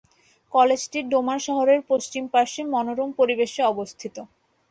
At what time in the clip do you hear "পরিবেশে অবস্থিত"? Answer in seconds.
3.19-4.15